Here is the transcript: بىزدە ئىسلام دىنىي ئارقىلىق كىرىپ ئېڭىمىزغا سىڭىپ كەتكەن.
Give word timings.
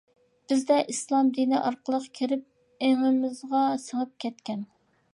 بىزدە 0.51 0.77
ئىسلام 0.93 1.29
دىنىي 1.35 1.59
ئارقىلىق 1.67 2.09
كىرىپ 2.21 2.49
ئېڭىمىزغا 2.89 3.65
سىڭىپ 3.89 4.19
كەتكەن. 4.27 4.71